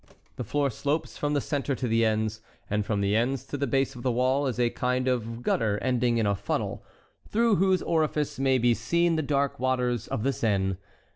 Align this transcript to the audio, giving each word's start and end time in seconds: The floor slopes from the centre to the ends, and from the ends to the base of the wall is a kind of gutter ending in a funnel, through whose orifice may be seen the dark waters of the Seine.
The 0.37 0.43
floor 0.43 0.71
slopes 0.71 1.15
from 1.15 1.35
the 1.35 1.39
centre 1.41 1.75
to 1.75 1.87
the 1.87 2.03
ends, 2.03 2.41
and 2.71 2.83
from 2.83 3.01
the 3.01 3.15
ends 3.15 3.45
to 3.45 3.55
the 3.55 3.67
base 3.67 3.93
of 3.93 4.01
the 4.01 4.11
wall 4.11 4.47
is 4.47 4.59
a 4.59 4.71
kind 4.71 5.07
of 5.07 5.43
gutter 5.43 5.77
ending 5.79 6.17
in 6.17 6.25
a 6.25 6.33
funnel, 6.33 6.83
through 7.29 7.57
whose 7.57 7.83
orifice 7.83 8.39
may 8.39 8.57
be 8.57 8.73
seen 8.73 9.15
the 9.15 9.21
dark 9.21 9.59
waters 9.59 10.07
of 10.07 10.23
the 10.23 10.33
Seine. 10.33 10.77